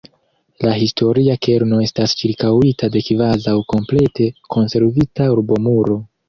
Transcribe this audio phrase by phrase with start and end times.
[0.67, 6.01] La historia kerno estas ĉirkaŭita de kvazaŭ komplete konservita urbomuro.